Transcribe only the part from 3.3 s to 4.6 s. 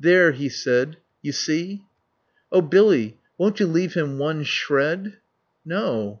won't you leave him one